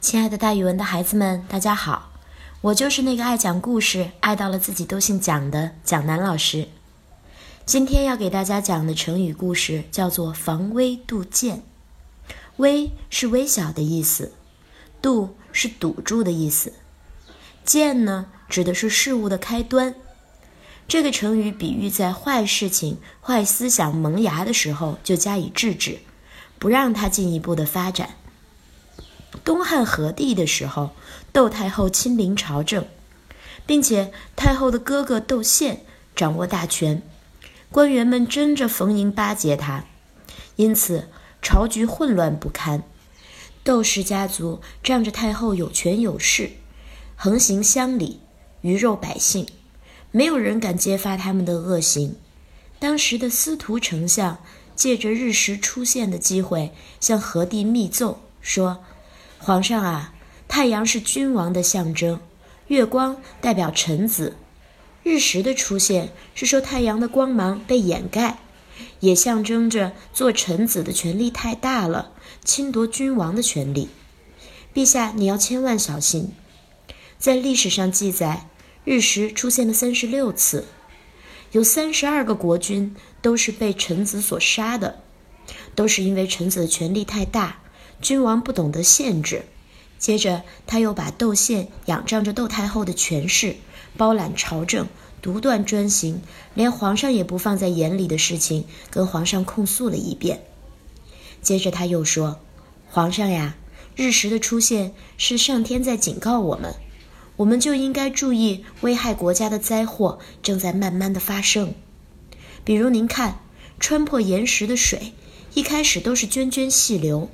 [0.00, 2.12] 亲爱的，大语文的孩子们，大家好！
[2.60, 6.68] 我就是那个爱讲故事、爱到了自己都姓蒋的蒋楠老师。
[7.66, 11.64] 今天要给大家讲的成语故事叫做“防微杜渐”。
[12.58, 14.32] 微是微小的意思，
[15.02, 16.72] 杜是堵住的意思，
[17.64, 19.96] 渐呢指的是事物的开端。
[20.86, 25.98] 这个成语比喻在坏事情、坏思想萌芽的时候就加以制止，
[26.60, 28.10] 不让它进一步的发展。
[29.48, 30.90] 东汉和帝的时候，
[31.32, 32.84] 窦太后亲临朝政，
[33.64, 37.00] 并且太后的哥哥窦宪掌握大权，
[37.72, 39.86] 官员们争着逢迎巴结他，
[40.56, 41.08] 因此
[41.40, 42.82] 朝局混乱不堪。
[43.64, 46.50] 窦氏家族仗着太后有权有势，
[47.16, 48.20] 横行乡里，
[48.60, 49.46] 鱼肉百姓，
[50.10, 52.16] 没有人敢揭发他们的恶行。
[52.78, 54.44] 当时的司徒丞相
[54.76, 58.84] 借着日食出现的机会，向和帝密奏说。
[59.38, 60.12] 皇上啊，
[60.48, 62.20] 太阳是君王的象征，
[62.66, 64.36] 月光代表臣子，
[65.02, 68.38] 日食的出现是说太阳的光芒被掩盖，
[69.00, 72.12] 也象征着做臣子的权力太大了，
[72.44, 73.88] 侵夺君王的权利。
[74.74, 76.32] 陛下，你要千万小心。
[77.16, 78.48] 在历史上记载，
[78.84, 80.66] 日食出现了三十六次，
[81.52, 85.00] 有三十二个国君都是被臣子所杀的，
[85.74, 87.60] 都是因为臣子的权力太大。
[88.00, 89.44] 君王不懂得限制，
[89.98, 93.56] 接着他又把窦宪仰仗着窦太后的权势，
[93.96, 94.86] 包揽朝政，
[95.20, 96.22] 独断专行，
[96.54, 100.42] 连皇上也不放在眼里的事情，跟皇上控诉了一遍。
[101.42, 102.38] 接着他又说
[102.88, 103.56] ：“皇上呀，
[103.96, 106.76] 日食的出现是上天在警告我们，
[107.36, 111.74] 我们就应该注意危害国家的灾祸正在慢慢的发生。
[112.64, 113.40] 比如您看，
[113.80, 115.12] 穿破岩石的水，
[115.54, 117.28] 一开始都是涓涓细流。”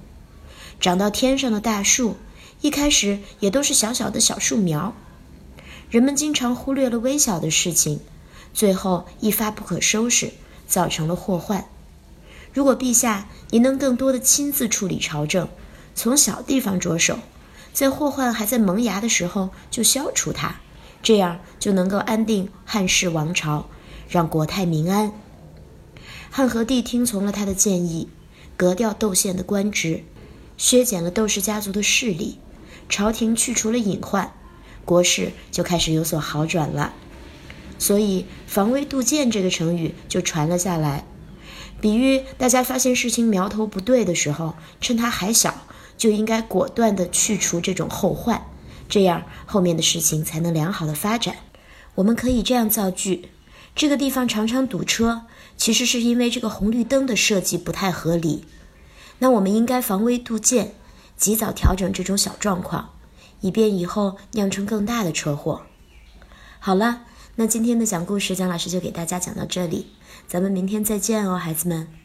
[0.80, 2.17] 长到天上的大树，
[2.61, 4.94] 一开始也都是小小的小树苗。
[5.91, 8.00] 人们经常忽略了微小的事情，
[8.53, 10.33] 最后一发不可收拾，
[10.67, 11.67] 造成了祸患。
[12.52, 15.48] 如果陛下您能更多的亲自处理朝政，
[15.95, 17.18] 从小地方着手，
[17.73, 20.61] 在祸患还在萌芽的时候就消除它，
[21.02, 23.68] 这样就能够安定汉室王朝，
[24.08, 25.13] 让国泰民安。
[26.30, 28.08] 汉和帝听从了他的建议，
[28.57, 30.05] 革掉窦宪的官职。
[30.56, 32.38] 削减了窦氏家族的势力，
[32.88, 34.32] 朝廷去除了隐患，
[34.84, 36.92] 国事就开始有所好转了。
[37.78, 41.04] 所以“防微杜渐”这个成语就传了下来，
[41.80, 45.66] 比喻大家发现事情苗头不对的时候，趁它还小，
[45.98, 48.46] 就应该果断地去除这种后患，
[48.88, 51.36] 这样后面的事情才能良好的发展。
[51.96, 53.28] 我们可以这样造句：
[53.74, 55.22] 这个地方常常堵车，
[55.56, 58.44] 其实是因为这个红绿灯的设计不太合理。
[59.19, 60.75] 那我们应该防微杜渐，
[61.17, 62.91] 及早调整这种小状况，
[63.41, 65.63] 以便以后酿成更大的车祸。
[66.58, 67.02] 好了，
[67.36, 69.92] 那今天的讲故事，蒋老师就给大家讲到这里，
[70.27, 72.03] 咱们明天再见哦，孩子们。